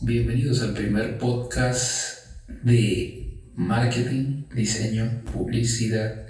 Bienvenidos 0.00 0.62
al 0.62 0.74
primer 0.74 1.18
podcast 1.18 2.24
de 2.62 3.42
marketing, 3.56 4.44
diseño, 4.54 5.22
publicidad 5.32 6.24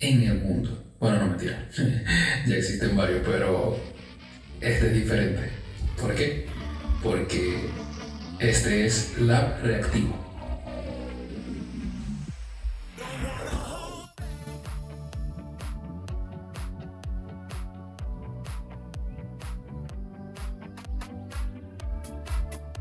en 0.00 0.22
el 0.22 0.40
mundo. 0.40 0.96
Bueno, 0.98 1.20
no 1.20 1.28
mentira, 1.28 1.68
ya 2.48 2.56
existen 2.56 2.96
varios, 2.96 3.20
pero 3.24 3.78
este 4.60 4.88
es 4.88 4.94
diferente. 4.94 5.40
¿Por 6.00 6.16
qué? 6.16 6.46
Porque 7.00 7.60
este 8.40 8.86
es 8.86 9.16
Lab 9.20 9.62
Reactivo. 9.62 10.19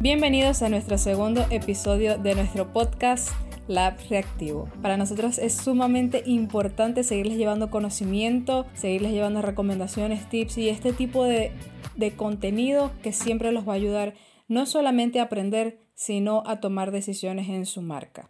Bienvenidos 0.01 0.61
a 0.61 0.69
nuestro 0.69 0.97
segundo 0.97 1.45
episodio 1.49 2.17
de 2.17 2.33
nuestro 2.33 2.71
podcast 2.71 3.31
Lab 3.67 3.97
Reactivo. 4.09 4.69
Para 4.81 4.95
nosotros 4.95 5.37
es 5.37 5.53
sumamente 5.53 6.23
importante 6.25 7.03
seguirles 7.03 7.37
llevando 7.37 7.69
conocimiento, 7.69 8.65
seguirles 8.75 9.11
llevando 9.11 9.41
recomendaciones, 9.41 10.29
tips 10.29 10.57
y 10.57 10.69
este 10.69 10.93
tipo 10.93 11.25
de, 11.25 11.51
de 11.97 12.11
contenido 12.13 12.93
que 13.03 13.11
siempre 13.11 13.51
los 13.51 13.67
va 13.67 13.73
a 13.73 13.75
ayudar 13.75 14.13
no 14.47 14.65
solamente 14.65 15.19
a 15.19 15.23
aprender, 15.23 15.81
sino 15.95 16.43
a 16.45 16.61
tomar 16.61 16.91
decisiones 16.91 17.49
en 17.49 17.65
su 17.65 17.81
marca. 17.81 18.29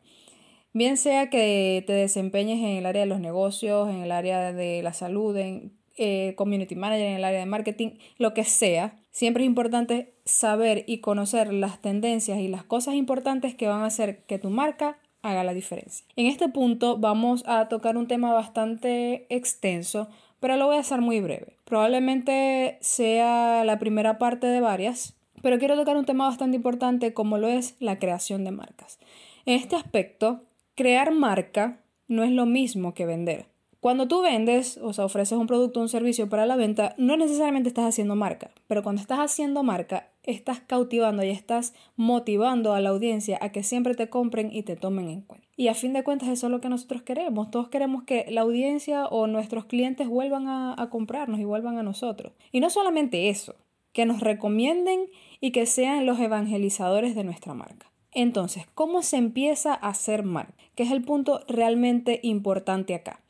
Bien 0.74 0.98
sea 0.98 1.30
que 1.30 1.84
te 1.86 1.94
desempeñes 1.94 2.58
en 2.62 2.78
el 2.78 2.88
área 2.88 3.04
de 3.04 3.10
los 3.10 3.20
negocios, 3.20 3.90
en 3.90 3.98
el 3.98 4.12
área 4.12 4.54
de 4.54 4.82
la 4.82 4.94
salud, 4.94 5.38
en 5.38 5.79
eh, 6.00 6.34
community 6.36 6.76
manager, 6.76 7.06
en 7.06 7.18
el 7.18 7.24
área 7.24 7.40
de 7.40 7.46
marketing, 7.46 7.92
lo 8.18 8.34
que 8.34 8.46
sea, 8.46 8.96
siempre 9.12 9.44
es 9.44 9.48
importante 9.48 10.14
saber 10.26 10.86
y 10.88 11.00
conocer 11.00 11.54
las 11.54 11.82
tendencias 11.82 12.40
y 12.40 12.48
las 12.48 12.64
cosas 12.64 12.96
importantes 12.96 13.54
que 13.54 13.68
van 13.68 13.82
a 13.82 13.88
hacer 13.88 14.24
que 14.24 14.40
tu 14.40 14.50
marca 14.50 14.98
haga 15.22 15.44
la 15.44 15.54
diferencia. 15.54 16.06
En 16.16 16.28
este 16.28 16.50
punto 16.50 16.98
vamos 16.98 17.44
a 17.46 17.68
tocar 17.68 17.98
un 17.98 18.08
tema 18.08 18.34
bastante 18.34 19.28
extenso, 19.30 20.10
pero 20.40 20.56
lo 20.56 20.68
voy 20.68 20.78
a 20.78 20.82
hacer 20.82 21.02
muy 21.02 21.20
breve. 21.20 21.58
Probablemente 21.66 22.78
sea 22.82 23.64
la 23.66 23.78
primera 23.78 24.18
parte 24.18 24.48
de 24.48 24.62
varias, 24.62 25.18
pero 25.42 25.60
quiero 25.60 25.76
tocar 25.76 25.98
un 25.98 26.06
tema 26.06 26.28
bastante 26.28 26.56
importante 26.56 27.14
como 27.14 27.38
lo 27.38 27.48
es 27.48 27.76
la 27.80 28.00
creación 28.00 28.44
de 28.44 28.52
marcas. 28.52 29.00
En 29.46 29.56
este 29.56 29.76
aspecto, 29.76 30.44
crear 30.76 31.12
marca 31.12 31.82
no 32.08 32.24
es 32.24 32.32
lo 32.32 32.46
mismo 32.46 32.94
que 32.94 33.06
vender. 33.06 33.48
Cuando 33.80 34.10
tú 34.10 34.22
vendes, 34.22 34.78
o 34.82 34.92
sea, 34.92 35.06
ofreces 35.06 35.38
un 35.38 35.48
producto 35.48 35.80
o 35.80 35.84
un 35.84 35.90
servicio 35.90 36.28
para 36.28 36.46
la 36.46 36.58
venta, 36.58 36.96
no 36.98 37.16
necesariamente 37.16 37.70
estás 37.70 37.86
haciendo 37.86 38.16
marca, 38.16 38.52
pero 38.68 38.84
cuando 38.84 39.02
estás 39.02 39.20
haciendo 39.20 39.64
marca, 39.64 40.10
estás 40.24 40.60
cautivando 40.60 41.24
y 41.24 41.30
estás 41.30 41.74
motivando 41.96 42.74
a 42.74 42.82
la 42.82 42.90
audiencia 42.90 43.38
a 43.42 43.54
que 43.54 43.64
siempre 43.64 43.96
te 43.96 44.10
compren 44.10 44.50
y 44.52 44.64
te 44.64 44.76
tomen 44.76 45.08
en 45.10 45.22
cuenta. 45.22 45.48
Y 45.56 45.70
a 45.70 45.76
fin 45.76 45.94
de 45.94 46.04
cuentas 46.04 46.28
eso 46.28 46.48
es 46.48 46.52
lo 46.52 46.60
que 46.60 46.68
nosotros 46.68 47.04
queremos. 47.04 47.52
Todos 47.52 47.70
queremos 47.70 48.04
que 48.04 48.26
la 48.30 48.42
audiencia 48.42 49.06
o 49.06 49.28
nuestros 49.28 49.64
clientes 49.66 50.10
vuelvan 50.10 50.48
a, 50.48 50.90
comprarnos 50.90 51.40
y 51.40 51.46
vuelvan 51.46 51.78
a 51.78 51.84
nosotros. 51.84 52.34
Y 52.52 52.60
no 52.60 52.70
solamente 52.70 53.30
eso, 53.30 53.56
que 53.94 54.06
nos 54.06 54.20
recomienden 54.20 55.06
y 55.40 55.52
que 55.52 55.66
sean 55.66 56.06
los 56.06 56.20
evangelizadores 56.20 57.16
de 57.16 57.24
nuestra 57.24 57.54
marca. 57.54 57.92
Entonces, 58.12 58.68
¿cómo 58.76 59.04
se 59.04 59.18
empieza 59.18 59.74
a 59.74 59.90
hacer 59.90 60.24
marca? 60.24 60.54
Que 60.76 60.84
es 60.84 60.92
el 60.92 61.04
punto 61.04 61.42
realmente 61.48 62.20
importante 62.24 62.94
acá. 62.94 63.22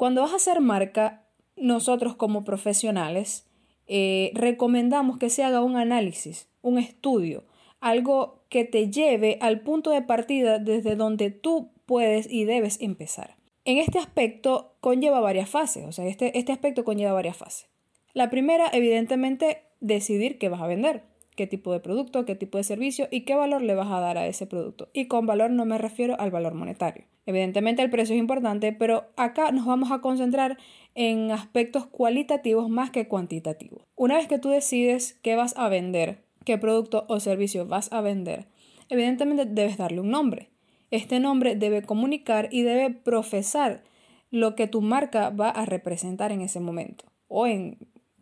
Cuando 0.00 0.22
vas 0.22 0.32
a 0.32 0.36
hacer 0.36 0.62
marca, 0.62 1.26
nosotros 1.56 2.16
como 2.16 2.42
profesionales 2.42 3.46
eh, 3.86 4.30
recomendamos 4.32 5.18
que 5.18 5.28
se 5.28 5.44
haga 5.44 5.62
un 5.62 5.76
análisis, 5.76 6.48
un 6.62 6.78
estudio, 6.78 7.44
algo 7.80 8.46
que 8.48 8.64
te 8.64 8.90
lleve 8.90 9.36
al 9.42 9.60
punto 9.60 9.90
de 9.90 10.00
partida 10.00 10.58
desde 10.58 10.96
donde 10.96 11.30
tú 11.30 11.72
puedes 11.84 12.32
y 12.32 12.46
debes 12.46 12.80
empezar. 12.80 13.36
En 13.66 13.76
este 13.76 13.98
aspecto 13.98 14.74
conlleva 14.80 15.20
varias 15.20 15.50
fases, 15.50 15.84
o 15.84 15.92
sea, 15.92 16.06
este, 16.06 16.38
este 16.38 16.52
aspecto 16.52 16.82
conlleva 16.82 17.12
varias 17.12 17.36
fases. 17.36 17.68
La 18.14 18.30
primera, 18.30 18.70
evidentemente, 18.72 19.64
decidir 19.80 20.38
qué 20.38 20.48
vas 20.48 20.62
a 20.62 20.66
vender 20.66 21.09
qué 21.40 21.46
tipo 21.46 21.72
de 21.72 21.80
producto, 21.80 22.26
qué 22.26 22.34
tipo 22.34 22.58
de 22.58 22.64
servicio 22.64 23.08
y 23.10 23.22
qué 23.22 23.34
valor 23.34 23.62
le 23.62 23.74
vas 23.74 23.90
a 23.90 23.98
dar 23.98 24.18
a 24.18 24.26
ese 24.26 24.46
producto. 24.46 24.90
Y 24.92 25.06
con 25.06 25.24
valor 25.24 25.50
no 25.50 25.64
me 25.64 25.78
refiero 25.78 26.20
al 26.20 26.30
valor 26.30 26.52
monetario. 26.52 27.06
Evidentemente 27.24 27.80
el 27.80 27.88
precio 27.88 28.14
es 28.14 28.20
importante, 28.20 28.74
pero 28.74 29.06
acá 29.16 29.50
nos 29.50 29.64
vamos 29.64 29.90
a 29.90 30.02
concentrar 30.02 30.58
en 30.94 31.30
aspectos 31.30 31.86
cualitativos 31.86 32.68
más 32.68 32.90
que 32.90 33.08
cuantitativos. 33.08 33.86
Una 33.96 34.16
vez 34.16 34.28
que 34.28 34.38
tú 34.38 34.50
decides 34.50 35.18
qué 35.22 35.34
vas 35.34 35.56
a 35.56 35.70
vender, 35.70 36.18
qué 36.44 36.58
producto 36.58 37.06
o 37.08 37.20
servicio 37.20 37.66
vas 37.66 37.90
a 37.90 38.02
vender, 38.02 38.48
evidentemente 38.90 39.46
debes 39.46 39.78
darle 39.78 40.00
un 40.00 40.10
nombre. 40.10 40.50
Este 40.90 41.20
nombre 41.20 41.56
debe 41.56 41.80
comunicar 41.80 42.50
y 42.50 42.64
debe 42.64 42.90
profesar 42.90 43.82
lo 44.30 44.56
que 44.56 44.66
tu 44.66 44.82
marca 44.82 45.30
va 45.30 45.48
a 45.48 45.64
representar 45.64 46.32
en 46.32 46.42
ese 46.42 46.60
momento 46.60 47.06
o 47.28 47.46
en, 47.46 47.78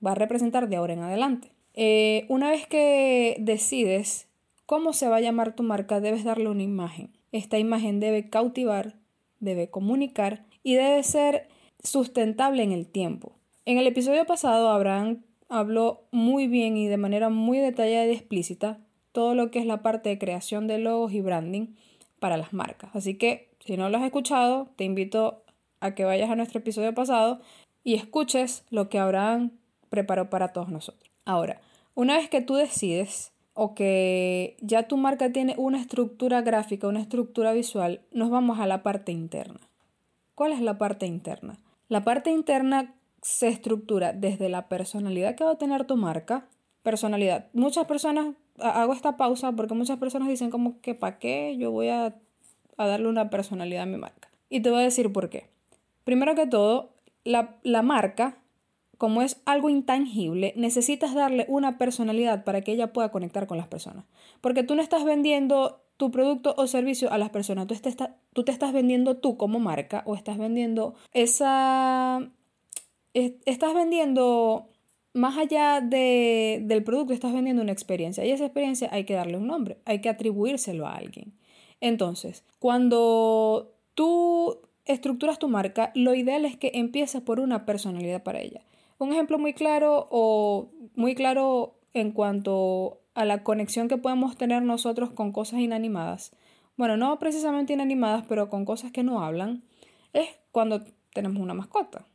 va 0.07 0.13
a 0.13 0.15
representar 0.15 0.69
de 0.69 0.77
ahora 0.77 0.93
en 0.93 1.01
adelante. 1.01 1.58
Eh, 1.81 2.27
una 2.29 2.51
vez 2.51 2.67
que 2.67 3.37
decides 3.39 4.27
cómo 4.67 4.93
se 4.93 5.09
va 5.09 5.19
a 5.19 5.21
llamar 5.21 5.55
tu 5.55 5.63
marca, 5.63 6.01
debes 6.01 6.25
darle 6.25 6.49
una 6.49 6.65
imagen. 6.65 7.17
Esta 7.31 7.57
imagen 7.57 8.01
debe 8.01 8.29
cautivar, 8.29 8.97
debe 9.39 9.71
comunicar 9.71 10.45
y 10.65 10.75
debe 10.75 11.05
ser 11.05 11.47
sustentable 11.81 12.65
en 12.65 12.73
el 12.73 12.89
tiempo. 12.89 13.37
En 13.65 13.79
el 13.79 13.87
episodio 13.87 14.27
pasado, 14.27 14.71
Abraham 14.71 15.23
habló 15.49 16.09
muy 16.11 16.49
bien 16.49 16.77
y 16.77 16.89
de 16.89 16.97
manera 16.97 17.29
muy 17.29 17.59
detallada 17.59 18.07
y 18.07 18.11
explícita 18.11 18.81
todo 19.13 19.37
lo 19.37 19.53
que 19.53 19.61
es 19.61 19.67
la 19.67 19.81
parte 19.81 20.09
de 20.09 20.19
creación 20.19 20.67
de 20.67 20.79
logos 20.79 21.13
y 21.13 21.21
branding 21.21 21.77
para 22.19 22.37
las 22.37 22.53
marcas. 22.53 22.91
Así 22.97 23.15
que 23.15 23.51
si 23.61 23.77
no 23.77 23.89
lo 23.89 23.99
has 23.99 24.05
escuchado, 24.05 24.67
te 24.75 24.83
invito 24.83 25.45
a 25.79 25.95
que 25.95 26.05
vayas 26.05 26.29
a 26.29 26.35
nuestro 26.35 26.59
episodio 26.59 26.93
pasado 26.93 27.41
y 27.85 27.95
escuches 27.95 28.65
lo 28.69 28.89
que 28.89 28.99
Abraham 28.99 29.53
preparó 29.91 30.29
para 30.29 30.49
todos 30.49 30.71
nosotros. 30.71 31.09
Ahora, 31.25 31.61
una 31.99 32.17
vez 32.17 32.29
que 32.29 32.41
tú 32.41 32.55
decides 32.55 33.33
o 33.55 33.75
que 33.75 34.57
ya 34.61 34.85
tu 34.85 34.97
marca 34.97 35.33
tiene 35.33 35.57
una 35.59 35.81
estructura 35.81 36.43
gráfica, 36.43 36.87
una 36.87 37.01
estructura 37.01 37.53
visual, 37.53 38.03
nos 38.13 38.31
vamos 38.31 38.61
a 38.61 38.69
la 38.69 38.85
parte 38.85 39.11
interna. 39.11 39.59
¿Cuál 40.37 40.53
es 40.53 40.61
la 40.61 40.79
parte 40.79 41.07
interna? 41.07 41.59
La 41.89 42.05
parte 42.05 42.31
interna 42.31 42.95
se 43.21 43.49
estructura 43.49 44.13
desde 44.13 44.49
la 44.49 44.69
personalidad 44.69 45.35
que 45.35 45.43
va 45.43 45.51
a 45.51 45.59
tener 45.59 45.87
tu 45.87 45.97
marca. 45.97 46.47
Personalidad. 46.85 47.49
Muchas 47.53 47.87
personas, 47.87 48.37
hago 48.61 48.93
esta 48.93 49.17
pausa 49.17 49.51
porque 49.51 49.75
muchas 49.75 49.99
personas 49.99 50.29
dicen 50.29 50.51
como 50.51 50.81
que 50.81 50.95
¿para 50.95 51.19
qué 51.19 51.57
yo 51.59 51.73
voy 51.73 51.89
a, 51.89 52.15
a, 52.77 52.87
darle 52.87 53.09
una 53.09 53.29
personalidad 53.29 53.83
a 53.83 53.87
mi 53.87 53.97
marca? 53.97 54.29
Y 54.49 54.61
te 54.61 54.71
voy 54.71 54.83
a 54.83 54.85
decir 54.85 55.13
por 55.13 55.31
qué. 55.31 55.49
Primero 56.05 56.37
que 56.37 56.47
todo, 56.47 56.91
la, 57.25 57.57
la 57.65 57.83
marca 57.83 58.39
como 58.99 59.23
es 59.23 59.41
algo 59.45 59.71
intangible, 59.71 60.53
necesitas 60.57 61.15
darle 61.15 61.47
una 61.49 61.79
personalidad 61.79 62.45
para 62.45 62.61
que 62.63 62.73
ella 62.73 62.93
pueda 62.93 63.11
conectar 63.11 63.47
con 63.47 63.57
las 63.57 63.69
personas. 63.69 64.05
Porque 64.41 64.65
tú 64.65 64.75
no 64.75 64.83
estás 64.83 65.05
vendiendo 65.05 65.81
tu 65.97 66.11
producto 66.11 66.55
o 66.57 66.67
servicio 66.67 67.11
a 67.11 67.19
las 67.19 67.31
personas, 67.31 67.67
tú 67.69 67.75
te, 67.75 67.95
tú 68.33 68.45
te 68.45 68.53
estás 68.53 68.73
vendiendo 68.73 69.17
tú 69.17 69.37
como 69.37 69.61
marca 69.61 70.03
o 70.05 70.15
estás 70.15 70.37
vendiendo 70.37 70.95
esa... 71.13 72.29
Estás 73.15 73.75
vendiendo 73.75 74.69
más 75.13 75.37
allá 75.39 75.81
de, 75.81 76.61
del 76.63 76.85
producto, 76.85 77.13
estás 77.13 77.33
vendiendo 77.33 77.63
una 77.63 77.73
experiencia 77.73 78.25
y 78.25 78.31
esa 78.31 78.45
experiencia 78.45 78.89
hay 78.93 79.05
que 79.05 79.15
darle 79.15 79.39
un 79.39 79.47
nombre, 79.47 79.79
hay 79.85 80.01
que 80.01 80.09
atribuírselo 80.09 80.87
a 80.87 80.95
alguien. 80.95 81.33
Entonces, 81.81 82.45
cuando 82.61 83.75
tú 83.95 84.61
estructuras 84.85 85.39
tu 85.39 85.49
marca, 85.49 85.91
lo 85.95 86.15
ideal 86.15 86.45
es 86.45 86.57
que 86.57 86.71
empieces 86.75 87.23
por 87.23 87.41
una 87.41 87.67
personalidad 87.67 88.23
para 88.23 88.41
ella. 88.41 88.63
Un 88.99 89.13
ejemplo 89.13 89.39
muy 89.39 89.55
claro 89.55 90.09
o 90.11 90.71
muy 90.95 91.15
claro 91.15 91.79
en 91.95 92.13
cuanto 92.13 93.01
a 93.15 93.25
la 93.25 93.43
conexión 93.43 93.89
que 93.89 93.97
podemos 93.97 94.37
tener 94.37 94.63
nosotros 94.63 95.11
con 95.11 95.33
cosas 95.33 95.61
inanimadas. 95.61 96.35
Bueno, 96.77 96.97
no 96.97 97.19
precisamente 97.19 97.73
inanimadas, 97.73 98.25
pero 98.29 98.49
con 98.49 98.65
cosas 98.65 98.93
que 98.93 99.03
no 99.03 99.23
hablan, 99.23 99.63
es 100.13 100.29
cuando 100.53 100.85
tenemos 101.13 101.43
una 101.43 101.55
mascota. 101.55 102.07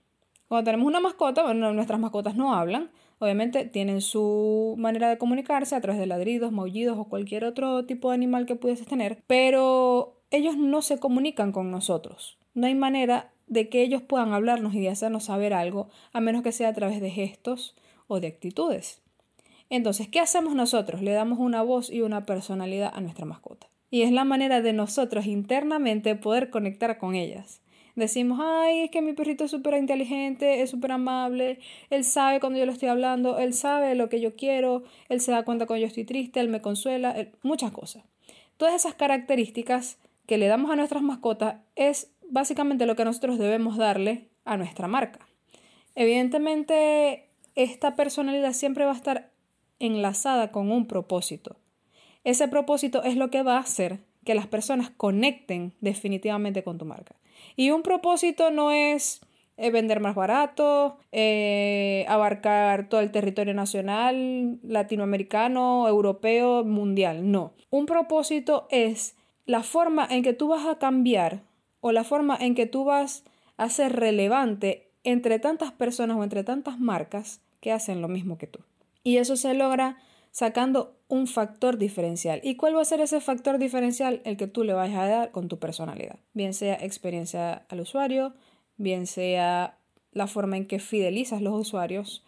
Cuando 0.48 0.66
tenemos 0.66 0.88
una 0.88 1.00
mascota, 1.00 1.44
bueno, 1.44 1.74
nuestras 1.74 2.00
mascotas 2.00 2.36
no 2.36 2.54
hablan, 2.54 2.92
obviamente 3.20 3.66
tienen 3.66 4.02
su 4.02 4.76
manera 4.78 5.10
de 5.10 5.18
comunicarse 5.18 5.76
a 5.76 5.82
través 5.82 6.00
de 6.00 6.06
ladridos, 6.06 6.52
maullidos 6.52 6.98
o 6.98 7.06
cualquier 7.06 7.46
otro 7.46 7.86
tipo 7.86 8.10
de 8.10 8.16
animal 8.16 8.46
que 8.46 8.56
pudieses 8.56 8.88
tener, 8.88 9.24
pero 9.28 10.22
ellos 10.32 10.58
no 10.58 10.82
se 10.82 11.00
comunican 11.00 11.52
con 11.52 11.72
nosotros. 11.72 12.38
No 12.54 12.68
hay 12.68 12.76
manera 12.76 13.32
de 13.54 13.70
que 13.70 13.82
ellos 13.82 14.02
puedan 14.02 14.34
hablarnos 14.34 14.74
y 14.74 14.82
de 14.82 14.90
hacernos 14.90 15.26
saber 15.26 15.54
algo, 15.54 15.90
a 16.12 16.20
menos 16.20 16.44
que 16.44 16.52
sea 16.52 16.70
a 16.70 16.74
través 16.74 17.00
de 17.00 17.10
gestos 17.10 17.76
o 18.08 18.20
de 18.20 18.28
actitudes. 18.28 19.02
Entonces, 19.70 20.08
¿qué 20.08 20.20
hacemos 20.20 20.56
nosotros? 20.56 21.02
Le 21.02 21.12
damos 21.12 21.40
una 21.40 21.62
voz 21.62 21.90
y 21.90 22.02
una 22.02 22.26
personalidad 22.26 22.92
a 22.94 23.02
nuestra 23.02 23.26
mascota. 23.26 23.68
Y 23.90 24.02
es 24.02 24.12
la 24.12 24.26
manera 24.26 24.62
de 24.62 24.74
nosotros 24.74 25.26
internamente 25.26 26.16
poder 26.16 26.50
conectar 26.50 26.98
con 26.98 27.16
ellas. 27.16 27.62
Decimos, 27.96 28.40
ay, 28.42 28.82
es 28.82 28.92
que 28.92 29.04
mi 29.04 29.14
perrito 29.14 29.44
es 29.44 29.52
súper 29.52 29.76
inteligente, 29.76 30.62
es 30.62 30.72
súper 30.72 30.94
amable, 30.94 31.60
él 31.92 32.04
sabe 32.04 32.40
cuando 32.40 32.58
yo 32.58 32.66
le 32.66 32.72
estoy 32.72 32.90
hablando, 32.90 33.38
él 33.38 33.54
sabe 33.54 33.94
lo 33.94 34.10
que 34.10 34.20
yo 34.20 34.36
quiero, 34.36 34.84
él 35.10 35.22
se 35.22 35.32
da 35.32 35.46
cuenta 35.46 35.68
cuando 35.68 35.82
yo 35.82 35.88
estoy 35.88 36.04
triste, 36.04 36.40
él 36.40 36.50
me 36.50 36.60
consuela, 36.60 37.16
muchas 37.44 37.72
cosas. 37.72 38.04
Todas 38.58 38.74
esas 38.74 38.96
características 38.96 40.00
que 40.26 40.40
le 40.40 40.48
damos 40.48 40.72
a 40.72 40.76
nuestras 40.76 41.04
mascotas 41.04 41.58
es 41.76 42.12
básicamente 42.34 42.88
lo 42.88 42.96
que 42.96 43.06
nosotros 43.06 43.38
debemos 43.38 43.78
darle 43.78 44.28
a 44.44 44.58
nuestra 44.58 44.88
marca. 44.88 45.20
Evidentemente, 45.96 47.30
esta 47.56 47.96
personalidad 47.96 48.54
siempre 48.54 48.86
va 48.86 48.92
a 48.92 48.96
estar 48.96 49.32
enlazada 49.80 50.52
con 50.52 50.72
un 50.72 50.88
propósito. 50.88 51.58
Ese 52.24 52.48
propósito 52.48 53.04
es 53.04 53.16
lo 53.16 53.30
que 53.30 53.44
va 53.44 53.58
a 53.58 53.62
hacer 53.62 54.00
que 54.26 54.34
las 54.34 54.48
personas 54.48 54.90
conecten 54.90 55.74
definitivamente 55.80 56.64
con 56.64 56.78
tu 56.80 56.86
marca. 56.86 57.16
Y 57.56 57.70
un 57.70 57.84
propósito 57.84 58.50
no 58.50 58.72
es 58.72 59.22
eh, 59.58 59.70
vender 59.70 60.00
más 60.00 60.16
barato, 60.16 60.98
eh, 61.12 62.06
abarcar 62.08 62.90
todo 62.90 63.02
el 63.02 63.12
territorio 63.12 63.54
nacional, 63.54 64.60
latinoamericano, 64.64 65.88
europeo, 65.88 66.64
mundial. 66.64 67.32
No. 67.32 67.54
Un 67.70 67.86
propósito 67.86 68.66
es 68.72 69.16
la 69.46 69.62
forma 69.62 70.08
en 70.10 70.24
que 70.24 70.34
tú 70.34 70.48
vas 70.48 70.66
a 70.66 70.80
cambiar 70.80 71.44
o 71.84 71.92
la 71.92 72.06
forma 72.06 72.38
en 72.40 72.56
que 72.56 72.66
tú 72.66 72.86
vas 72.86 73.26
a 73.58 73.70
ser 73.70 73.94
relevante 73.94 74.90
entre 75.04 75.38
tantas 75.38 75.74
personas 75.74 76.16
o 76.18 76.24
entre 76.24 76.46
tantas 76.46 76.80
marcas 76.80 77.42
que 77.60 77.74
hacen 77.74 78.02
lo 78.02 78.08
mismo 78.08 78.38
que 78.38 78.48
tú. 78.48 78.60
Y 79.04 79.18
eso 79.18 79.36
se 79.36 79.54
logra 79.54 79.98
sacando 80.32 80.96
un 81.10 81.28
factor 81.28 81.78
diferencial. 81.78 82.40
¿Y 82.42 82.56
cuál 82.56 82.78
va 82.78 82.82
a 82.82 82.86
ser 82.86 83.02
ese 83.02 83.20
factor 83.20 83.58
diferencial? 83.58 84.22
El 84.24 84.38
que 84.38 84.48
tú 84.48 84.64
le 84.64 84.72
vayas 84.72 84.98
a 84.98 85.08
dar 85.08 85.32
con 85.32 85.50
tu 85.50 85.60
personalidad. 85.60 86.20
Bien 86.34 86.54
sea 86.54 86.76
experiencia 86.76 87.66
al 87.68 87.82
usuario, 87.82 88.34
bien 88.78 89.06
sea 89.06 89.78
la 90.14 90.28
forma 90.28 90.56
en 90.56 90.68
que 90.68 90.80
fidelizas 90.80 91.42
los 91.42 91.54
usuarios, 91.54 92.24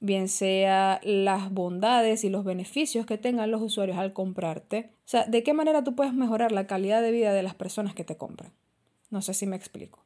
bien 0.00 0.28
sea 0.28 1.00
las 1.04 1.52
bondades 1.52 2.24
y 2.24 2.30
los 2.30 2.44
beneficios 2.44 3.06
que 3.06 3.16
tengan 3.16 3.52
los 3.52 3.62
usuarios 3.62 3.96
al 3.96 4.12
comprarte. 4.12 4.90
O 4.92 5.08
sea, 5.08 5.24
¿de 5.24 5.44
qué 5.44 5.54
manera 5.54 5.84
tú 5.84 5.94
puedes 5.94 6.14
mejorar 6.14 6.50
la 6.50 6.66
calidad 6.66 7.00
de 7.00 7.12
vida 7.12 7.32
de 7.32 7.44
las 7.44 7.54
personas 7.54 7.94
que 7.94 8.02
te 8.02 8.16
compran? 8.16 8.50
No 9.10 9.22
sé 9.22 9.34
si 9.34 9.46
me 9.46 9.56
explico. 9.56 10.00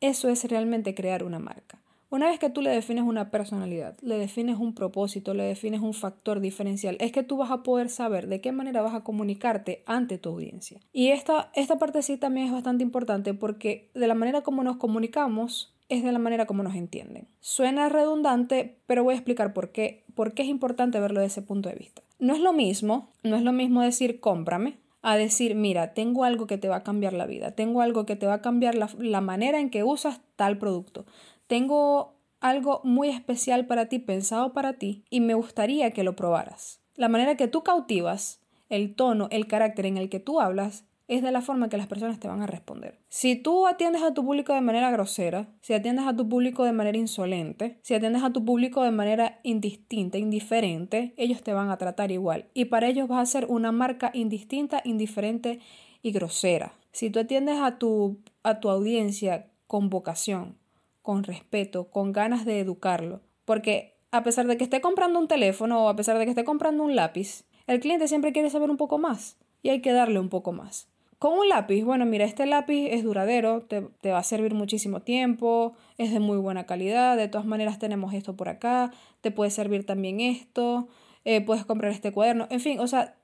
Eso 0.00 0.28
es 0.28 0.44
realmente 0.44 0.94
crear 0.94 1.24
una 1.24 1.38
marca. 1.38 1.80
Una 2.10 2.26
vez 2.26 2.40
que 2.40 2.50
tú 2.50 2.60
le 2.60 2.70
defines 2.70 3.04
una 3.04 3.30
personalidad, 3.30 3.96
le 4.00 4.18
defines 4.18 4.58
un 4.58 4.74
propósito, 4.74 5.32
le 5.32 5.44
defines 5.44 5.80
un 5.80 5.94
factor 5.94 6.40
diferencial, 6.40 6.96
es 6.98 7.12
que 7.12 7.22
tú 7.22 7.36
vas 7.36 7.52
a 7.52 7.62
poder 7.62 7.88
saber 7.88 8.26
de 8.26 8.40
qué 8.40 8.50
manera 8.50 8.82
vas 8.82 8.94
a 8.94 9.04
comunicarte 9.04 9.84
ante 9.86 10.18
tu 10.18 10.30
audiencia. 10.30 10.80
Y 10.92 11.10
esta, 11.10 11.52
esta 11.54 11.78
parte 11.78 12.02
sí 12.02 12.16
también 12.16 12.46
es 12.48 12.52
bastante 12.52 12.82
importante 12.82 13.32
porque 13.32 13.90
de 13.94 14.08
la 14.08 14.16
manera 14.16 14.42
como 14.42 14.64
nos 14.64 14.76
comunicamos 14.76 15.72
es 15.88 16.02
de 16.02 16.10
la 16.10 16.18
manera 16.18 16.46
como 16.46 16.64
nos 16.64 16.74
entienden. 16.74 17.28
Suena 17.38 17.88
redundante, 17.88 18.78
pero 18.86 19.04
voy 19.04 19.12
a 19.12 19.16
explicar 19.16 19.52
por 19.52 19.70
qué, 19.70 20.02
por 20.16 20.34
qué 20.34 20.42
es 20.42 20.48
importante 20.48 20.98
verlo 20.98 21.20
desde 21.20 21.40
ese 21.40 21.46
punto 21.46 21.68
de 21.68 21.76
vista. 21.76 22.02
No 22.18 22.34
es 22.34 22.40
lo 22.40 22.52
mismo, 22.52 23.08
no 23.22 23.36
es 23.36 23.42
lo 23.42 23.52
mismo 23.52 23.82
decir 23.82 24.18
cómprame, 24.18 24.78
a 25.02 25.16
decir, 25.16 25.54
mira, 25.54 25.94
tengo 25.94 26.24
algo 26.24 26.46
que 26.46 26.58
te 26.58 26.68
va 26.68 26.76
a 26.76 26.82
cambiar 26.82 27.12
la 27.12 27.26
vida, 27.26 27.52
tengo 27.52 27.80
algo 27.80 28.06
que 28.06 28.16
te 28.16 28.26
va 28.26 28.34
a 28.34 28.42
cambiar 28.42 28.74
la, 28.74 28.88
la 28.98 29.20
manera 29.20 29.60
en 29.60 29.70
que 29.70 29.84
usas 29.84 30.20
tal 30.36 30.58
producto, 30.58 31.06
tengo 31.46 32.14
algo 32.40 32.80
muy 32.84 33.08
especial 33.08 33.66
para 33.66 33.86
ti, 33.86 33.98
pensado 33.98 34.52
para 34.52 34.74
ti, 34.74 35.04
y 35.10 35.20
me 35.20 35.34
gustaría 35.34 35.90
que 35.90 36.04
lo 36.04 36.16
probaras. 36.16 36.80
La 36.96 37.08
manera 37.08 37.36
que 37.36 37.48
tú 37.48 37.62
cautivas, 37.62 38.40
el 38.68 38.94
tono, 38.94 39.28
el 39.30 39.46
carácter 39.46 39.86
en 39.86 39.96
el 39.96 40.08
que 40.08 40.20
tú 40.20 40.40
hablas, 40.40 40.84
es 41.10 41.22
de 41.22 41.32
la 41.32 41.42
forma 41.42 41.68
que 41.68 41.76
las 41.76 41.88
personas 41.88 42.20
te 42.20 42.28
van 42.28 42.40
a 42.40 42.46
responder. 42.46 43.00
Si 43.08 43.34
tú 43.34 43.66
atiendes 43.66 44.02
a 44.02 44.14
tu 44.14 44.24
público 44.24 44.54
de 44.54 44.60
manera 44.60 44.92
grosera, 44.92 45.48
si 45.60 45.74
atiendes 45.74 46.06
a 46.06 46.14
tu 46.14 46.28
público 46.28 46.64
de 46.64 46.72
manera 46.72 46.96
insolente, 46.96 47.78
si 47.82 47.94
atiendes 47.94 48.22
a 48.22 48.32
tu 48.32 48.44
público 48.44 48.84
de 48.84 48.92
manera 48.92 49.40
indistinta, 49.42 50.18
indiferente, 50.18 51.12
ellos 51.16 51.42
te 51.42 51.52
van 51.52 51.68
a 51.68 51.78
tratar 51.78 52.12
igual. 52.12 52.46
Y 52.54 52.66
para 52.66 52.86
ellos 52.86 53.08
vas 53.08 53.28
a 53.28 53.32
ser 53.32 53.46
una 53.48 53.72
marca 53.72 54.12
indistinta, 54.14 54.82
indiferente 54.84 55.58
y 56.00 56.12
grosera. 56.12 56.74
Si 56.92 57.10
tú 57.10 57.18
atiendes 57.18 57.58
a 57.58 57.78
tu, 57.78 58.20
a 58.44 58.60
tu 58.60 58.70
audiencia 58.70 59.48
con 59.66 59.90
vocación, 59.90 60.58
con 61.02 61.24
respeto, 61.24 61.90
con 61.90 62.12
ganas 62.12 62.44
de 62.44 62.60
educarlo. 62.60 63.20
Porque 63.44 63.96
a 64.12 64.22
pesar 64.22 64.46
de 64.46 64.56
que 64.56 64.62
esté 64.62 64.80
comprando 64.80 65.18
un 65.18 65.26
teléfono 65.26 65.86
o 65.86 65.88
a 65.88 65.96
pesar 65.96 66.18
de 66.18 66.24
que 66.24 66.30
esté 66.30 66.44
comprando 66.44 66.84
un 66.84 66.94
lápiz, 66.94 67.42
el 67.66 67.80
cliente 67.80 68.06
siempre 68.06 68.32
quiere 68.32 68.48
saber 68.48 68.70
un 68.70 68.76
poco 68.76 68.98
más 68.98 69.36
y 69.62 69.70
hay 69.70 69.80
que 69.80 69.92
darle 69.92 70.20
un 70.20 70.28
poco 70.28 70.52
más. 70.52 70.88
Con 71.20 71.34
un 71.34 71.48
lápiz, 71.48 71.84
bueno, 71.84 72.04
mira, 72.04 72.24
este 72.24 72.46
lápiz 72.46 72.88
es 72.90 73.04
duradero, 73.04 73.60
te, 73.62 74.10
va 74.10 74.18
a 74.18 74.24
servir 74.24 74.54
muchísimo 74.54 75.02
tiempo, 75.02 75.74
es 75.98 76.10
de 76.12 76.18
muy 76.18 76.38
buena 76.38 76.66
calidad, 76.66 77.16
de 77.16 77.28
todas 77.28 77.46
maneras 77.46 77.78
tenemos 77.78 78.12
esto 78.12 78.34
por 78.34 78.48
acá, 78.48 78.90
te 79.20 79.30
puede 79.30 79.52
servir 79.52 79.86
también 79.86 80.20
esto, 80.20 80.88
eh, 81.24 81.40
puedes 81.40 81.64
comprar 81.64 81.92
este 81.92 82.10
cuaderno, 82.10 82.48
en 82.50 82.58
fin, 82.58 82.80
o 82.80 82.88
sea, 82.88 83.14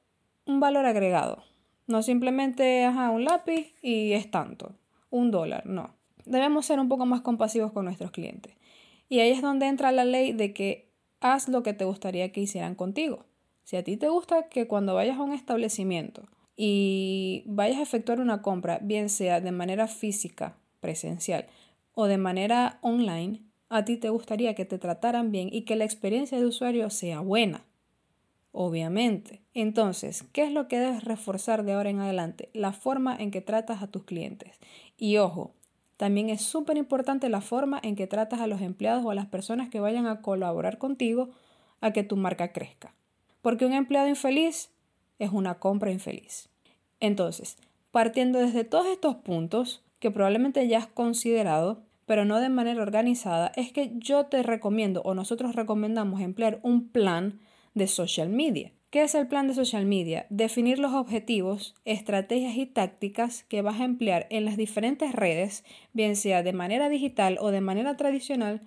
un 0.45 0.61
valor 0.61 0.87
agregado. 0.87 1.43
No 1.89 2.03
simplemente, 2.03 2.85
ajá, 2.85 3.11
un 3.11 3.25
lápiz 3.25 3.75
y 3.83 4.13
es 4.13 4.31
tanto, 4.31 4.77
un 5.11 5.33
dólar, 5.33 5.67
no 5.67 5.97
debemos 6.27 6.67
ser 6.67 6.79
un 6.79 6.89
poco 6.89 7.07
más 7.07 7.23
compasivos 7.23 7.73
con 7.73 7.87
nuestros 7.87 8.11
clientes. 8.11 8.55
Y 9.09 9.21
ahí 9.21 9.31
es 9.31 9.41
donde 9.41 9.67
entra 9.67 9.93
la 9.93 10.05
ley 10.05 10.33
de 10.33 10.53
que 10.53 10.91
haz 11.21 11.49
lo 11.49 11.63
que 11.63 11.73
te 11.73 11.85
gustaría 11.85 12.31
que 12.33 12.43
hicieran 12.43 12.75
contigo. 12.75 13.25
Si 13.65 13.77
a 13.77 13.85
ti 13.85 13.97
te 13.97 14.09
gusta 14.09 14.49
que 14.49 14.69
cuando 14.69 14.95
vayas 14.95 15.19
a 15.19 15.23
un 15.23 15.33
establecimiento 15.33 16.25
y 16.57 17.43
vayas 17.47 17.79
a 17.79 17.83
efectuar 17.83 18.21
una 18.21 18.43
compra, 18.43 18.79
bien 18.83 19.09
sea 19.09 19.41
de 19.41 19.53
manera 19.53 19.89
física, 19.89 20.57
presencial, 20.81 21.47
o 21.93 22.07
de 22.07 22.19
manera 22.19 22.79
online, 22.81 23.43
a 23.69 23.85
ti 23.85 23.97
te 23.97 24.11
gustaría 24.11 24.55
que 24.55 24.65
te 24.65 24.79
trataran 24.79 25.33
bien 25.33 25.49
y 25.53 25.63
que 25.63 25.77
la 25.77 25.85
experiencia 25.85 26.39
de 26.39 26.47
usuario 26.47 26.89
sea 26.91 27.21
buena. 27.21 27.65
Obviamente. 28.53 29.43
Entonces, 29.53 30.25
¿qué 30.33 30.45
es 30.45 30.53
lo 30.53 30.67
que 30.67 30.79
debes 30.79 31.05
reforzar 31.05 31.63
de 31.63 31.75
ahora 31.75 31.91
en 31.91 32.01
adelante? 32.01 32.49
La 32.55 32.73
forma 32.73 33.15
en 33.15 33.31
que 33.31 33.43
tratas 33.43 33.83
a 33.83 33.89
tus 33.89 34.05
clientes. 34.05 34.59
Y 34.97 35.19
ojo, 35.19 35.53
también 35.97 36.31
es 36.31 36.43
súper 36.43 36.77
importante 36.77 37.29
la 37.29 37.41
forma 37.43 37.79
en 37.83 37.97
que 37.97 38.07
tratas 38.07 38.41
a 38.41 38.47
los 38.47 38.63
empleados 38.63 39.05
o 39.05 39.11
a 39.11 39.15
las 39.15 39.27
personas 39.27 39.69
que 39.69 39.81
vayan 39.81 40.07
a 40.07 40.23
colaborar 40.23 40.79
contigo 40.79 41.31
a 41.81 41.93
que 41.93 42.03
tu 42.03 42.17
marca 42.17 42.53
crezca. 42.53 42.95
Porque 43.43 43.67
un 43.67 43.73
empleado 43.73 44.09
infeliz 44.09 44.71
es 45.19 45.31
una 45.33 45.55
compra 45.59 45.91
infeliz. 45.91 46.49
Entonces, 47.01 47.57
partiendo 47.91 48.39
desde 48.39 48.65
todos 48.65 48.87
estos 48.87 49.17
puntos 49.17 49.83
que 49.99 50.11
probablemente 50.11 50.67
ya 50.69 50.79
has 50.79 50.87
considerado, 50.87 51.83
pero 52.07 52.25
no 52.25 52.41
de 52.41 52.49
manera 52.49 52.83
organizada, 52.83 53.53
es 53.57 53.73
que 53.73 53.93
yo 53.95 54.27
te 54.27 54.43
recomiendo 54.43 55.03
o 55.03 55.15
nosotros 55.15 55.55
recomendamos 55.55 56.21
emplear 56.21 56.61
un 56.63 56.89
plan 56.89 57.41
de 57.75 57.87
social 57.87 58.29
media. 58.29 58.73
¿Qué 58.91 59.03
es 59.03 59.15
el 59.15 59.27
plan 59.27 59.49
de 59.49 59.55
social 59.55 59.85
media? 59.85 60.27
Definir 60.31 60.79
los 60.79 60.95
objetivos, 60.95 61.75
estrategias 61.85 62.57
y 62.57 62.67
tácticas 62.67 63.45
que 63.45 63.61
vas 63.61 63.81
a 63.81 63.85
emplear 63.85 64.27
en 64.31 64.45
las 64.45 64.57
diferentes 64.57 65.13
redes, 65.13 65.65
bien 65.93 66.17
sea 66.17 66.43
de 66.43 66.53
manera 66.53 66.89
digital 66.89 67.37
o 67.41 67.51
de 67.51 67.61
manera 67.61 67.97
tradicional, 67.97 68.63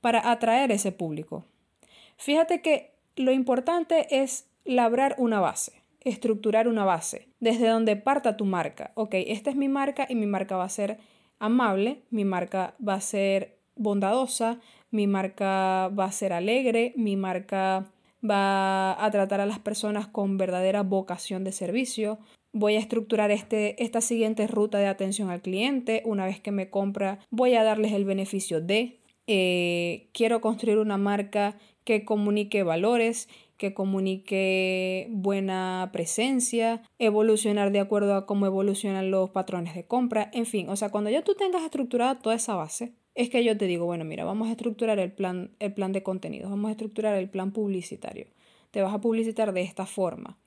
para 0.00 0.30
atraer 0.30 0.70
ese 0.70 0.92
público. 0.92 1.46
Fíjate 2.16 2.60
que 2.60 2.92
lo 3.16 3.32
importante 3.32 4.22
es 4.22 4.46
labrar 4.64 5.16
una 5.18 5.40
base, 5.40 5.81
estructurar 6.04 6.68
una 6.68 6.84
base, 6.84 7.28
desde 7.40 7.68
donde 7.68 7.96
parta 7.96 8.36
tu 8.36 8.44
marca. 8.44 8.92
Ok, 8.94 9.14
esta 9.14 9.50
es 9.50 9.56
mi 9.56 9.68
marca 9.68 10.06
y 10.08 10.14
mi 10.14 10.26
marca 10.26 10.56
va 10.56 10.64
a 10.64 10.68
ser 10.68 10.98
amable, 11.38 12.02
mi 12.10 12.24
marca 12.24 12.74
va 12.86 12.94
a 12.94 13.00
ser 13.00 13.58
bondadosa, 13.76 14.60
mi 14.90 15.06
marca 15.06 15.88
va 15.88 16.04
a 16.04 16.12
ser 16.12 16.32
alegre, 16.32 16.92
mi 16.96 17.16
marca 17.16 17.90
va 18.28 19.04
a 19.04 19.10
tratar 19.10 19.40
a 19.40 19.46
las 19.46 19.58
personas 19.58 20.06
con 20.06 20.38
verdadera 20.38 20.82
vocación 20.82 21.44
de 21.44 21.52
servicio. 21.52 22.18
Voy 22.52 22.76
a 22.76 22.78
estructurar 22.78 23.30
este, 23.30 23.82
esta 23.82 24.00
siguiente 24.00 24.46
ruta 24.46 24.78
de 24.78 24.86
atención 24.86 25.30
al 25.30 25.40
cliente. 25.40 26.02
Una 26.04 26.26
vez 26.26 26.40
que 26.40 26.52
me 26.52 26.70
compra, 26.70 27.18
voy 27.30 27.54
a 27.54 27.64
darles 27.64 27.92
el 27.92 28.04
beneficio 28.04 28.60
de. 28.60 29.00
Eh, 29.26 30.10
quiero 30.12 30.40
construir 30.40 30.78
una 30.78 30.98
marca 30.98 31.56
que 31.84 32.04
comunique 32.04 32.62
valores, 32.62 33.28
que 33.62 33.74
comunique 33.74 35.06
buena 35.10 35.90
presencia, 35.92 36.82
evolucionar 36.98 37.70
de 37.70 37.78
acuerdo 37.78 38.16
a 38.16 38.26
cómo 38.26 38.46
evolucionan 38.46 39.12
los 39.12 39.30
patrones 39.30 39.76
de 39.76 39.86
compra, 39.86 40.30
en 40.32 40.46
fin, 40.46 40.68
o 40.68 40.74
sea, 40.74 40.88
cuando 40.88 41.10
ya 41.10 41.22
tú 41.22 41.36
tengas 41.36 41.62
estructurada 41.62 42.18
toda 42.18 42.34
esa 42.34 42.56
base, 42.56 42.94
es 43.14 43.30
que 43.30 43.44
yo 43.44 43.56
te 43.56 43.68
digo, 43.68 43.86
bueno, 43.86 44.04
mira, 44.04 44.24
vamos 44.24 44.48
a 44.48 44.50
estructurar 44.50 44.98
el 44.98 45.12
plan, 45.12 45.52
el 45.60 45.72
plan 45.74 45.92
de 45.92 46.02
contenidos, 46.02 46.50
vamos 46.50 46.70
a 46.70 46.72
estructurar 46.72 47.14
el 47.14 47.30
plan 47.30 47.52
publicitario. 47.52 48.26
Te 48.72 48.82
vas 48.82 48.92
a 48.92 49.00
publicitar 49.00 49.52
de 49.52 49.62
esta 49.62 49.86
forma. 49.86 50.40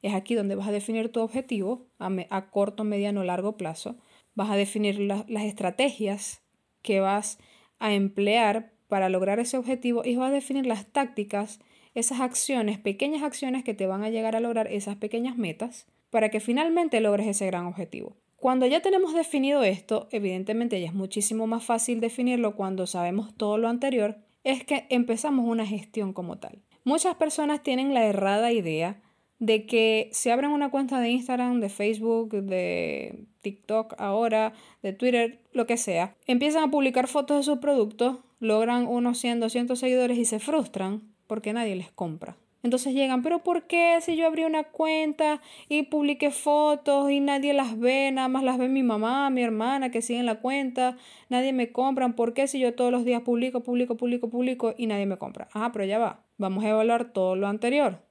Es 0.00 0.14
aquí 0.14 0.34
donde 0.34 0.54
vas 0.54 0.68
a 0.68 0.72
definir 0.72 1.12
tu 1.12 1.20
objetivo 1.20 1.88
a, 1.98 2.50
corto, 2.50 2.84
mediano, 2.84 3.22
largo 3.22 3.58
plazo. 3.58 3.96
Vas 4.34 4.50
a 4.50 4.56
definir 4.56 4.98
las 4.98 5.44
estrategias 5.44 6.42
que 6.80 7.00
vas 7.00 7.38
a 7.80 7.92
emplear 7.92 8.72
para 8.88 9.10
lograr 9.10 9.40
ese 9.40 9.58
objetivo 9.58 10.06
y 10.06 10.16
vas 10.16 10.30
a 10.30 10.34
definir 10.34 10.64
las 10.64 10.86
tácticas, 10.86 11.60
esas 11.94 12.20
acciones, 12.20 12.78
pequeñas 12.78 13.22
acciones 13.22 13.64
que 13.64 13.74
te 13.74 13.86
van 13.86 14.02
a 14.02 14.10
llegar 14.10 14.36
a 14.36 14.40
lograr 14.40 14.66
esas 14.68 14.96
pequeñas 14.96 15.36
metas 15.36 15.86
para 16.10 16.30
que 16.30 16.40
finalmente 16.40 17.00
logres 17.00 17.26
ese 17.26 17.46
gran 17.46 17.66
objetivo. 17.66 18.16
Cuando 18.36 18.66
ya 18.66 18.80
tenemos 18.80 19.14
definido 19.14 19.62
esto, 19.62 20.08
evidentemente 20.10 20.80
ya 20.80 20.88
es 20.88 20.94
muchísimo 20.94 21.46
más 21.46 21.64
fácil 21.64 22.00
definirlo 22.00 22.56
cuando 22.56 22.86
sabemos 22.86 23.34
todo 23.36 23.56
lo 23.56 23.68
anterior, 23.68 24.16
es 24.42 24.64
que 24.64 24.86
empezamos 24.90 25.46
una 25.46 25.64
gestión 25.64 26.12
como 26.12 26.38
tal. 26.38 26.58
Muchas 26.84 27.14
personas 27.14 27.62
tienen 27.62 27.94
la 27.94 28.04
errada 28.04 28.52
idea 28.52 29.00
de 29.38 29.66
que 29.66 30.08
se 30.12 30.32
abren 30.32 30.50
una 30.50 30.70
cuenta 30.70 31.00
de 31.00 31.10
Instagram, 31.10 31.60
de 31.60 31.68
Facebook, 31.68 32.30
de 32.30 33.24
TikTok 33.42 33.94
ahora, 33.98 34.52
de 34.82 34.92
Twitter, 34.92 35.40
lo 35.52 35.66
que 35.66 35.76
sea, 35.76 36.16
empiezan 36.26 36.64
a 36.64 36.70
publicar 36.70 37.08
fotos 37.08 37.38
de 37.38 37.42
sus 37.44 37.58
productos, 37.58 38.18
logran 38.40 38.86
unos 38.86 39.18
100, 39.18 39.40
200 39.40 39.78
seguidores 39.78 40.18
y 40.18 40.24
se 40.24 40.40
frustran 40.40 41.11
porque 41.32 41.54
nadie 41.54 41.76
les 41.76 41.90
compra. 41.90 42.36
Entonces 42.62 42.92
llegan, 42.92 43.22
pero 43.22 43.38
¿por 43.42 43.66
qué 43.66 43.96
si 44.02 44.16
yo 44.16 44.26
abrí 44.26 44.44
una 44.44 44.64
cuenta 44.64 45.40
y 45.66 45.84
publiqué 45.84 46.30
fotos 46.30 47.10
y 47.10 47.20
nadie 47.20 47.54
las 47.54 47.78
ve, 47.78 48.10
nada 48.12 48.28
más 48.28 48.44
las 48.44 48.58
ve 48.58 48.68
mi 48.68 48.82
mamá, 48.82 49.30
mi 49.30 49.42
hermana 49.42 49.90
que 49.90 50.02
siguen 50.02 50.26
la 50.26 50.40
cuenta, 50.40 50.98
nadie 51.30 51.54
me 51.54 51.72
compra? 51.72 52.06
¿Por 52.10 52.34
qué 52.34 52.46
si 52.48 52.58
yo 52.58 52.74
todos 52.74 52.92
los 52.92 53.06
días 53.06 53.22
publico, 53.22 53.62
publico, 53.62 53.96
publico, 53.96 54.28
publico 54.28 54.74
y 54.76 54.88
nadie 54.88 55.06
me 55.06 55.16
compra? 55.16 55.48
Ah, 55.54 55.70
pero 55.72 55.86
ya 55.86 55.98
va, 55.98 56.20
vamos 56.36 56.62
a 56.64 56.68
evaluar 56.68 57.14
todo 57.14 57.34
lo 57.34 57.48
anterior, 57.48 58.02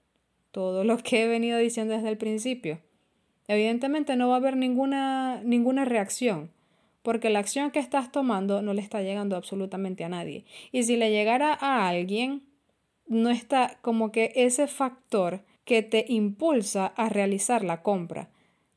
todo 0.49 0.83
lo 0.83 0.97
que 0.97 1.21
he 1.21 1.27
venido 1.27 1.59
diciendo 1.59 1.93
desde 1.93 2.09
el 2.09 2.17
principio. 2.17 2.79
Evidentemente 3.47 4.15
no 4.15 4.29
va 4.29 4.33
a 4.33 4.37
haber 4.37 4.57
ninguna, 4.57 5.43
ninguna 5.43 5.85
reacción, 5.85 6.49
porque 7.03 7.29
la 7.29 7.37
acción 7.37 7.69
que 7.69 7.77
estás 7.77 8.11
tomando 8.11 8.63
no 8.63 8.73
le 8.73 8.81
está 8.81 9.03
llegando 9.03 9.35
absolutamente 9.35 10.03
a 10.03 10.09
nadie. 10.09 10.43
Y 10.71 10.81
si 10.81 10.97
le 10.97 11.11
llegara 11.11 11.53
a 11.53 11.87
alguien, 11.87 12.49
no 13.11 13.29
está 13.29 13.77
como 13.81 14.11
que 14.13 14.31
ese 14.35 14.67
factor 14.67 15.43
que 15.65 15.83
te 15.83 16.05
impulsa 16.07 16.87
a 16.87 17.09
realizar 17.09 17.63
la 17.63 17.81
compra. 17.83 18.29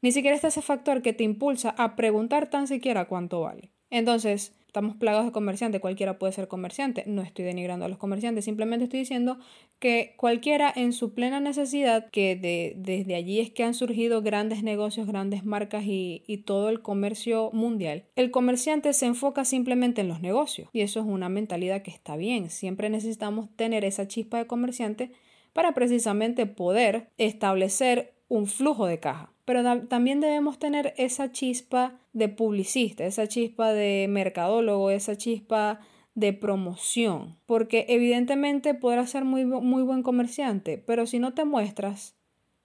Ni 0.02 0.10
siquiera 0.10 0.34
está 0.34 0.48
ese 0.48 0.60
factor 0.60 1.02
que 1.02 1.12
te 1.12 1.22
impulsa 1.22 1.70
a 1.78 1.94
preguntar 1.94 2.50
tan 2.50 2.66
siquiera 2.66 3.06
cuánto 3.06 3.42
vale. 3.42 3.70
Entonces, 3.90 4.52
estamos 4.74 4.96
plagados 4.96 5.26
de 5.26 5.30
comerciantes, 5.30 5.80
cualquiera 5.80 6.18
puede 6.18 6.32
ser 6.32 6.48
comerciante, 6.48 7.04
no 7.06 7.22
estoy 7.22 7.44
denigrando 7.44 7.84
a 7.84 7.88
los 7.88 7.96
comerciantes, 7.96 8.44
simplemente 8.44 8.82
estoy 8.82 8.98
diciendo 8.98 9.38
que 9.78 10.14
cualquiera 10.16 10.72
en 10.74 10.92
su 10.92 11.14
plena 11.14 11.38
necesidad, 11.38 12.10
que 12.10 12.34
desde 12.74 13.14
allí 13.14 13.38
es 13.38 13.52
que 13.52 13.62
han 13.62 13.74
surgido 13.74 14.20
grandes 14.20 14.64
negocios, 14.64 15.06
grandes 15.06 15.44
marcas 15.44 15.84
y, 15.84 16.24
y 16.26 16.38
todo 16.38 16.70
el 16.70 16.82
comercio 16.82 17.50
mundial, 17.52 18.06
el 18.16 18.32
comerciante 18.32 18.92
se 18.94 19.06
enfoca 19.06 19.44
simplemente 19.44 20.00
en 20.00 20.08
los 20.08 20.20
negocios. 20.20 20.68
Y 20.72 20.80
eso 20.80 20.98
es 20.98 21.06
una 21.06 21.28
mentalidad 21.28 21.82
que 21.82 21.92
está 21.92 22.16
bien, 22.16 22.50
siempre 22.50 22.90
necesitamos 22.90 23.50
tener 23.54 23.84
esa 23.84 24.08
chispa 24.08 24.38
de 24.38 24.48
comerciante 24.48 25.12
para 25.52 25.72
precisamente 25.72 26.46
poder 26.46 27.10
establecer 27.16 28.14
un 28.26 28.48
flujo 28.48 28.86
de 28.86 28.98
caja. 28.98 29.33
Pero 29.44 29.86
también 29.88 30.20
debemos 30.20 30.58
tener 30.58 30.94
esa 30.96 31.30
chispa 31.32 32.00
de 32.12 32.28
publicista, 32.28 33.04
esa 33.04 33.26
chispa 33.26 33.72
de 33.72 34.06
mercadólogo, 34.08 34.90
esa 34.90 35.16
chispa 35.16 35.80
de 36.14 36.32
promoción. 36.32 37.36
Porque 37.46 37.86
evidentemente 37.88 38.74
podrás 38.74 39.10
ser 39.10 39.24
muy, 39.24 39.44
muy 39.44 39.82
buen 39.82 40.02
comerciante, 40.02 40.78
pero 40.78 41.06
si 41.06 41.18
no 41.18 41.34
te 41.34 41.44
muestras 41.44 42.16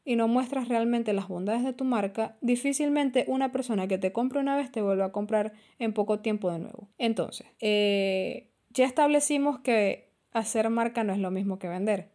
y 0.06 0.16
no 0.16 0.28
muestras 0.28 0.70
realmente 0.70 1.14
las 1.14 1.28
bondades 1.28 1.64
de 1.64 1.74
tu 1.74 1.84
marca, 1.84 2.38
difícilmente 2.42 3.26
una 3.28 3.52
persona 3.52 3.88
que 3.88 3.98
te 3.98 4.12
compre 4.12 4.40
una 4.40 4.56
vez 4.56 4.72
te 4.72 4.82
vuelve 4.82 5.04
a 5.04 5.12
comprar 5.12 5.54
en 5.78 5.94
poco 5.94 6.20
tiempo 6.20 6.52
de 6.52 6.60
nuevo. 6.60 6.90
Entonces, 6.98 7.48
eh, 7.60 8.52
ya 8.70 8.86
establecimos 8.86 9.60
que 9.60 10.10
hacer 10.32 10.70
marca 10.70 11.04
no 11.04 11.14
es 11.14 11.20
lo 11.20 11.32
mismo 11.32 11.60
que 11.60 11.68
vender. 11.68 12.10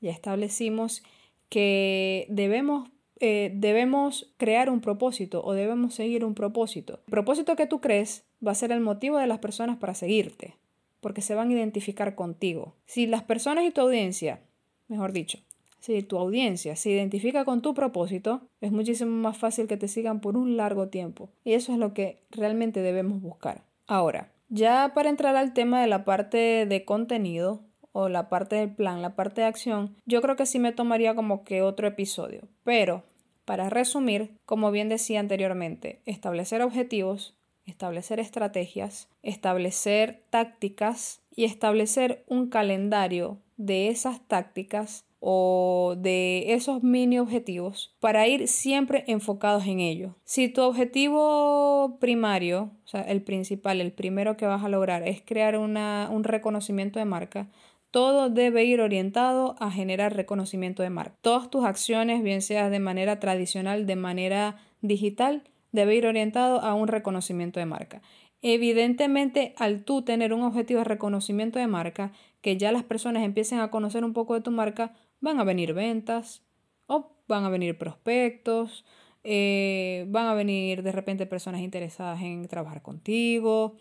Ya 0.00 0.10
establecimos 0.10 1.02
que 1.48 2.26
debemos 2.28 2.90
eh, 3.26 3.50
debemos 3.54 4.34
crear 4.36 4.68
un 4.68 4.82
propósito 4.82 5.42
o 5.42 5.54
debemos 5.54 5.94
seguir 5.94 6.26
un 6.26 6.34
propósito. 6.34 7.00
El 7.06 7.10
propósito 7.10 7.56
que 7.56 7.66
tú 7.66 7.80
crees 7.80 8.24
va 8.46 8.52
a 8.52 8.54
ser 8.54 8.70
el 8.70 8.80
motivo 8.80 9.16
de 9.16 9.26
las 9.26 9.38
personas 9.38 9.78
para 9.78 9.94
seguirte, 9.94 10.56
porque 11.00 11.22
se 11.22 11.34
van 11.34 11.48
a 11.48 11.54
identificar 11.54 12.14
contigo. 12.14 12.74
Si 12.84 13.06
las 13.06 13.22
personas 13.22 13.64
y 13.64 13.70
tu 13.70 13.80
audiencia, 13.80 14.40
mejor 14.88 15.12
dicho, 15.12 15.38
si 15.80 16.02
tu 16.02 16.18
audiencia 16.18 16.76
se 16.76 16.90
identifica 16.90 17.46
con 17.46 17.62
tu 17.62 17.72
propósito, 17.72 18.42
es 18.60 18.72
muchísimo 18.72 19.10
más 19.10 19.38
fácil 19.38 19.68
que 19.68 19.78
te 19.78 19.88
sigan 19.88 20.20
por 20.20 20.36
un 20.36 20.58
largo 20.58 20.88
tiempo. 20.88 21.30
Y 21.44 21.54
eso 21.54 21.72
es 21.72 21.78
lo 21.78 21.94
que 21.94 22.20
realmente 22.30 22.82
debemos 22.82 23.22
buscar. 23.22 23.64
Ahora, 23.86 24.32
ya 24.50 24.92
para 24.94 25.08
entrar 25.08 25.34
al 25.36 25.54
tema 25.54 25.80
de 25.80 25.86
la 25.86 26.04
parte 26.04 26.66
de 26.66 26.84
contenido, 26.84 27.62
o 27.96 28.08
la 28.08 28.28
parte 28.28 28.56
del 28.56 28.74
plan, 28.74 29.02
la 29.02 29.14
parte 29.14 29.40
de 29.40 29.46
acción, 29.46 29.94
yo 30.04 30.20
creo 30.20 30.34
que 30.34 30.46
sí 30.46 30.58
me 30.58 30.72
tomaría 30.72 31.14
como 31.14 31.44
que 31.44 31.62
otro 31.62 31.86
episodio. 31.86 32.42
Pero, 32.64 33.04
para 33.44 33.70
resumir, 33.70 34.36
como 34.44 34.70
bien 34.70 34.88
decía 34.88 35.20
anteriormente, 35.20 36.00
establecer 36.06 36.62
objetivos, 36.62 37.34
establecer 37.66 38.20
estrategias, 38.20 39.08
establecer 39.22 40.22
tácticas 40.30 41.22
y 41.34 41.44
establecer 41.44 42.24
un 42.28 42.48
calendario 42.48 43.38
de 43.56 43.88
esas 43.88 44.26
tácticas 44.26 45.04
o 45.26 45.94
de 45.96 46.52
esos 46.52 46.82
mini 46.82 47.18
objetivos 47.18 47.96
para 47.98 48.28
ir 48.28 48.46
siempre 48.46 49.04
enfocados 49.06 49.66
en 49.66 49.80
ello. 49.80 50.16
Si 50.24 50.50
tu 50.50 50.60
objetivo 50.60 51.96
primario, 51.98 52.72
o 52.84 52.88
sea, 52.88 53.00
el 53.00 53.22
principal, 53.22 53.80
el 53.80 53.92
primero 53.92 54.36
que 54.36 54.44
vas 54.44 54.62
a 54.62 54.68
lograr 54.68 55.08
es 55.08 55.22
crear 55.22 55.56
una, 55.56 56.10
un 56.12 56.24
reconocimiento 56.24 56.98
de 56.98 57.06
marca, 57.06 57.48
todo 57.94 58.28
debe 58.28 58.64
ir 58.64 58.80
orientado 58.80 59.54
a 59.60 59.70
generar 59.70 60.16
reconocimiento 60.16 60.82
de 60.82 60.90
marca. 60.90 61.14
Todas 61.20 61.48
tus 61.48 61.64
acciones, 61.64 62.24
bien 62.24 62.42
seas 62.42 62.68
de 62.72 62.80
manera 62.80 63.20
tradicional, 63.20 63.86
de 63.86 63.94
manera 63.94 64.56
digital, 64.80 65.44
debe 65.70 65.94
ir 65.94 66.04
orientado 66.04 66.60
a 66.60 66.74
un 66.74 66.88
reconocimiento 66.88 67.60
de 67.60 67.66
marca. 67.66 68.02
Evidentemente, 68.42 69.54
al 69.58 69.84
tú 69.84 70.02
tener 70.02 70.34
un 70.34 70.42
objetivo 70.42 70.80
de 70.80 70.86
reconocimiento 70.86 71.60
de 71.60 71.68
marca, 71.68 72.10
que 72.40 72.56
ya 72.56 72.72
las 72.72 72.82
personas 72.82 73.22
empiecen 73.22 73.60
a 73.60 73.70
conocer 73.70 74.04
un 74.04 74.12
poco 74.12 74.34
de 74.34 74.40
tu 74.40 74.50
marca, 74.50 74.92
van 75.20 75.38
a 75.38 75.44
venir 75.44 75.72
ventas 75.72 76.42
o 76.88 77.12
van 77.28 77.44
a 77.44 77.48
venir 77.48 77.78
prospectos, 77.78 78.84
eh, 79.22 80.04
van 80.08 80.26
a 80.26 80.34
venir 80.34 80.82
de 80.82 80.90
repente 80.90 81.26
personas 81.26 81.60
interesadas 81.60 82.20
en 82.22 82.48
trabajar 82.48 82.82
contigo, 82.82 83.76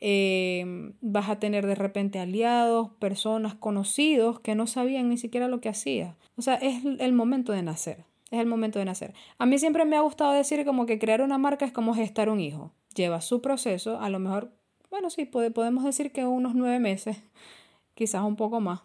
Em, 0.00 0.94
vas 1.00 1.28
a 1.28 1.38
tener 1.38 1.66
de 1.66 1.74
repente 1.74 2.18
aliados, 2.18 2.90
personas 2.98 3.54
conocidos 3.54 4.40
que 4.40 4.54
no 4.54 4.66
sabían 4.66 5.08
ni 5.08 5.16
siquiera 5.16 5.48
lo 5.48 5.60
que 5.60 5.68
hacía. 5.68 6.16
O 6.36 6.42
sea, 6.42 6.56
es 6.56 6.84
el 6.84 7.12
momento 7.12 7.52
de 7.52 7.62
nacer. 7.62 8.04
Es 8.30 8.40
el 8.40 8.46
momento 8.46 8.78
de 8.78 8.84
nacer. 8.84 9.14
A 9.38 9.46
mí 9.46 9.58
siempre 9.58 9.84
me 9.84 9.96
ha 9.96 10.00
gustado 10.00 10.32
decir 10.32 10.64
como 10.64 10.86
que 10.86 10.98
crear 10.98 11.22
una 11.22 11.38
marca 11.38 11.64
es 11.64 11.72
como 11.72 11.94
gestar 11.94 12.28
un 12.28 12.40
hijo. 12.40 12.72
Lleva 12.94 13.20
su 13.20 13.40
proceso, 13.40 14.00
a 14.00 14.10
lo 14.10 14.18
mejor, 14.18 14.52
bueno, 14.90 15.10
sí, 15.10 15.24
podemos 15.24 15.84
decir 15.84 16.12
que 16.12 16.24
unos 16.26 16.54
nueve 16.54 16.80
meses, 16.80 17.22
quizás 17.94 18.22
un 18.22 18.36
poco 18.36 18.60
más. 18.60 18.82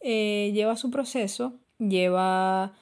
Eh, 0.00 0.50
lleva 0.52 0.76
su 0.76 0.90
proceso, 0.90 1.60
lleva, 1.78 2.74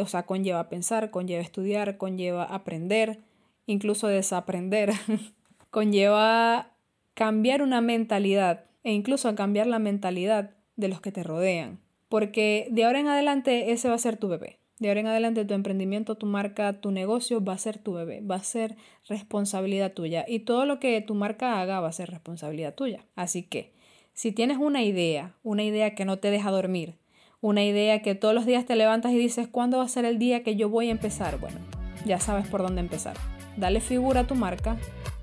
o 0.00 0.06
sea, 0.06 0.24
conlleva 0.26 0.68
pensar, 0.68 1.10
conlleva 1.10 1.42
estudiar, 1.42 1.96
conlleva 1.96 2.44
aprender, 2.44 3.20
incluso 3.66 4.06
desaprender, 4.06 4.92
conlleva 5.70 6.74
cambiar 7.18 7.62
una 7.62 7.80
mentalidad 7.80 8.66
e 8.84 8.92
incluso 8.92 9.34
cambiar 9.34 9.66
la 9.66 9.80
mentalidad 9.80 10.52
de 10.76 10.86
los 10.86 11.00
que 11.00 11.10
te 11.10 11.24
rodean. 11.24 11.80
Porque 12.08 12.68
de 12.70 12.84
ahora 12.84 13.00
en 13.00 13.08
adelante 13.08 13.72
ese 13.72 13.88
va 13.88 13.96
a 13.96 13.98
ser 13.98 14.18
tu 14.18 14.28
bebé. 14.28 14.60
De 14.78 14.86
ahora 14.86 15.00
en 15.00 15.08
adelante 15.08 15.44
tu 15.44 15.52
emprendimiento, 15.52 16.14
tu 16.14 16.26
marca, 16.26 16.80
tu 16.80 16.92
negocio 16.92 17.44
va 17.44 17.54
a 17.54 17.58
ser 17.58 17.78
tu 17.78 17.94
bebé, 17.94 18.20
va 18.20 18.36
a 18.36 18.44
ser 18.44 18.76
responsabilidad 19.08 19.94
tuya. 19.94 20.24
Y 20.28 20.40
todo 20.40 20.64
lo 20.64 20.78
que 20.78 21.00
tu 21.00 21.16
marca 21.16 21.60
haga 21.60 21.80
va 21.80 21.88
a 21.88 21.92
ser 21.92 22.08
responsabilidad 22.08 22.76
tuya. 22.76 23.04
Así 23.16 23.42
que, 23.42 23.72
si 24.12 24.30
tienes 24.30 24.58
una 24.58 24.84
idea, 24.84 25.34
una 25.42 25.64
idea 25.64 25.96
que 25.96 26.04
no 26.04 26.20
te 26.20 26.30
deja 26.30 26.52
dormir, 26.52 26.98
una 27.40 27.64
idea 27.64 28.00
que 28.00 28.14
todos 28.14 28.32
los 28.32 28.46
días 28.46 28.64
te 28.64 28.76
levantas 28.76 29.10
y 29.10 29.18
dices, 29.18 29.48
¿cuándo 29.48 29.78
va 29.78 29.84
a 29.84 29.88
ser 29.88 30.04
el 30.04 30.20
día 30.20 30.44
que 30.44 30.54
yo 30.54 30.68
voy 30.68 30.86
a 30.86 30.92
empezar? 30.92 31.40
Bueno, 31.40 31.58
ya 32.06 32.20
sabes 32.20 32.46
por 32.46 32.62
dónde 32.62 32.80
empezar. 32.80 33.16
Dale 33.56 33.80
figura 33.80 34.20
a 34.20 34.26
tu 34.28 34.36
marca, 34.36 34.76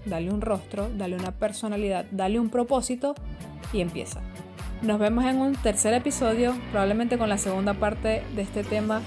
dale 0.06 0.32
un 0.32 0.42
rostro, 0.42 0.90
dale 0.96 1.16
una 1.16 1.32
personalidad, 1.32 2.06
dale 2.12 2.40
un 2.40 2.50
propósito 2.50 3.16
y 3.74 3.82
empieza. 3.82 4.22
Nos 4.82 5.00
vemos 5.00 5.26
en 5.26 5.38
un 5.38 5.56
tercer 5.56 5.94
episodio, 5.94 6.54
probablemente 6.72 7.18
con 7.18 7.30
la 7.30 7.38
segunda 7.38 7.74
parte 7.74 8.24
de 8.36 8.42
este 8.42 8.64
tema 8.64 9.02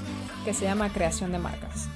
que 0.45 0.55
se 0.55 0.65
llama 0.65 0.89
creación 0.89 1.33
de 1.33 1.39
marcas. 1.39 1.89